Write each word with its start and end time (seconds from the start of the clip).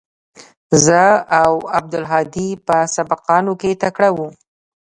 زه 0.85 1.01
او 1.41 1.53
عبدالهادي 1.77 2.49
په 2.67 2.77
سبقانو 2.95 3.51
کښې 3.61 3.71
تکړه 3.83 4.09
وو. 4.15 4.27